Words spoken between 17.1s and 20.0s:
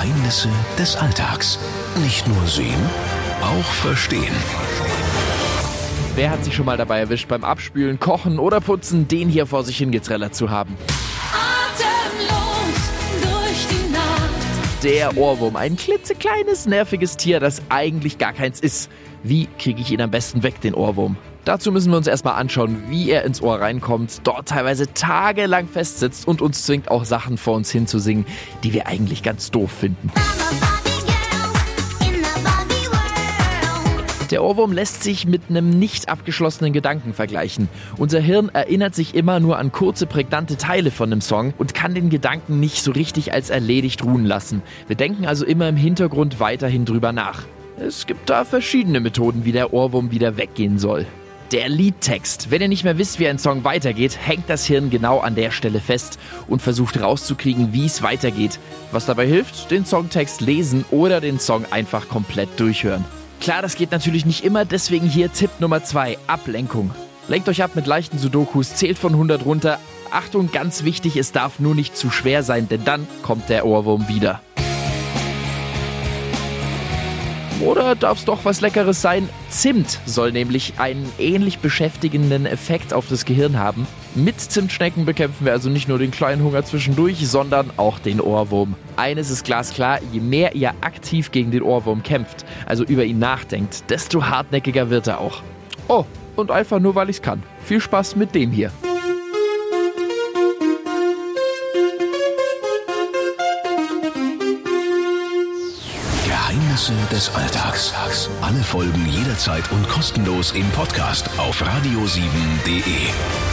Tier, das eigentlich gar keins ist. Wie kriege ich ihn